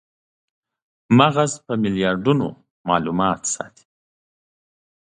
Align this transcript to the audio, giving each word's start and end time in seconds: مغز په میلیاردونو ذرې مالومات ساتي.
مغز 1.17 1.51
په 1.65 1.73
میلیاردونو 1.83 2.47
ذرې 2.53 2.59
مالومات 2.87 3.41
ساتي. 3.53 3.85